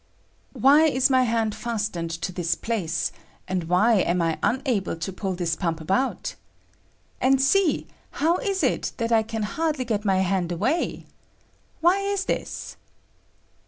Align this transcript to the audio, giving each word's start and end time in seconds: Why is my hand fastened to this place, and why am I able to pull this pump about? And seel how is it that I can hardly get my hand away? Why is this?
Why 0.53 0.85
is 0.85 1.11
my 1.11 1.21
hand 1.25 1.53
fastened 1.53 2.09
to 2.09 2.31
this 2.31 2.55
place, 2.55 3.11
and 3.47 3.65
why 3.65 3.97
am 3.97 4.19
I 4.19 4.39
able 4.65 4.95
to 4.95 5.13
pull 5.13 5.35
this 5.35 5.55
pump 5.55 5.79
about? 5.79 6.33
And 7.21 7.39
seel 7.39 7.83
how 8.09 8.37
is 8.37 8.63
it 8.63 8.93
that 8.97 9.11
I 9.11 9.21
can 9.21 9.43
hardly 9.43 9.85
get 9.85 10.03
my 10.03 10.21
hand 10.21 10.51
away? 10.51 11.05
Why 11.81 11.99
is 11.99 12.25
this? 12.25 12.77